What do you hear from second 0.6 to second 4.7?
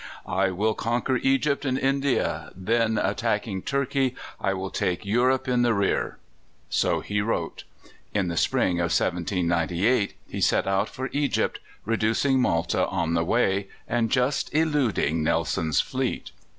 conquer Egypt and India; then, attacking Turkey, I